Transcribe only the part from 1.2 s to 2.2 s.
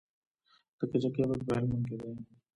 بند په هلمند کې دی